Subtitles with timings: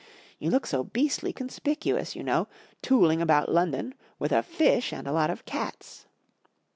[0.39, 2.47] You look so beastly conspicuous, you know,
[2.81, 6.07] tooling about London with a fish and a lot of cats.